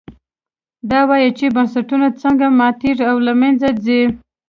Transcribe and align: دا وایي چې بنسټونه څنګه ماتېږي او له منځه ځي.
دا 0.91 0.99
وایي 1.09 1.29
چې 1.37 1.45
بنسټونه 1.55 2.07
څنګه 2.21 2.45
ماتېږي 2.59 3.03
او 3.11 3.17
له 3.27 3.33
منځه 3.41 3.67
ځي. 3.83 4.01